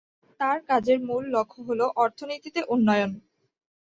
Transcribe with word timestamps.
তার 0.39 0.57
কাজের 0.69 0.99
মূল 1.07 1.23
লক্ষ্য 1.35 1.59
হলো 1.67 1.85
অর্থনীতিতে 1.97 2.61
উন্নয়ন। 2.67 3.11